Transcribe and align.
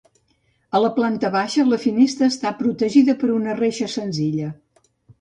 A 0.79 0.81
la 0.83 0.89
planta 0.95 1.31
baixa, 1.35 1.67
la 1.75 1.79
finestra 1.85 2.31
està 2.35 2.55
protegida 2.65 3.19
per 3.23 3.33
una 3.39 3.59
reixa 3.63 3.95
senzilla. 4.01 4.53